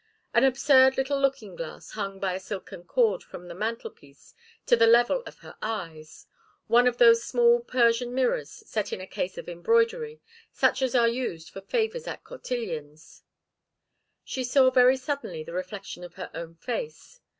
[0.33, 4.33] An absurd little looking glass hung by a silken cord from the mantelpiece
[4.65, 6.25] to the level of her eyes
[6.65, 10.19] one of those small Persian mirrors set in a case of embroidery,
[10.51, 13.21] such as are used for favours at cotillions.
[14.23, 17.19] She saw very suddenly the reflection of her own face.